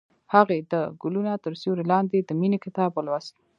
[0.33, 3.33] هغې د ګلونه تر سیوري لاندې د مینې کتاب ولوست.